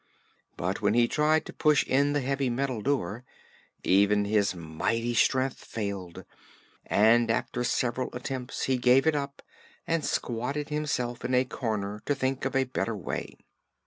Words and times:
But 0.57 0.81
when 0.81 0.95
he 0.95 1.07
tried 1.07 1.45
to 1.45 1.53
push 1.53 1.85
in 1.85 2.13
the 2.13 2.21
heavy 2.21 2.49
metal 2.49 2.81
door, 2.81 3.23
even 3.83 4.25
his 4.25 4.55
mighty 4.55 5.13
strength 5.13 5.63
failed, 5.63 6.23
and 6.87 7.29
after 7.29 7.63
several 7.63 8.09
attempts 8.13 8.63
he 8.63 8.77
gave 8.79 9.05
it 9.05 9.15
up 9.15 9.43
and 9.85 10.03
squatted 10.03 10.69
himself 10.69 11.23
in 11.23 11.35
a 11.35 11.45
corner 11.45 12.01
to 12.07 12.15
think 12.15 12.45
of 12.45 12.55
a 12.55 12.63
better 12.63 12.95
way. 12.97 13.35